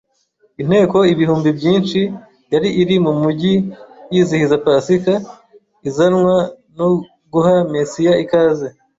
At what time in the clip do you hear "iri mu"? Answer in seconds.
2.81-3.11